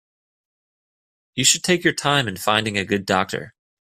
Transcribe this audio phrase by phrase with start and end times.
[1.35, 3.53] You should take your time in finding a good doctor.